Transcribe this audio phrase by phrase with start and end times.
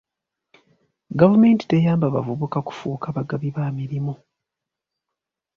[1.19, 4.13] Gavumenti teyamba bavubuka kufuuka bagabi ba mirimu.